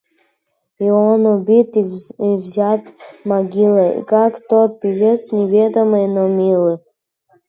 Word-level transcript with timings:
И 0.79 0.89
он 0.89 1.27
убит— 1.27 1.77
и 1.77 1.83
взят 2.35 2.81
могилой, 3.23 4.03
Как 4.03 4.41
тот 4.49 4.79
певец, 4.81 5.31
неведомый, 5.31 6.07
но 6.07 6.27
милый 6.27 6.79